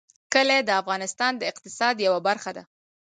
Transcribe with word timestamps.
کلي 0.33 0.59
د 0.65 0.69
افغانستان 0.81 1.31
د 1.37 1.41
اقتصاد 1.51 1.95
یوه 2.07 2.19
برخه 2.27 2.51
ده. 2.57 2.63